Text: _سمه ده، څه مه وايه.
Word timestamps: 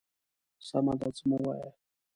_سمه 0.67 0.93
ده، 0.99 1.09
څه 1.17 1.23
مه 1.29 1.37
وايه. 1.45 1.69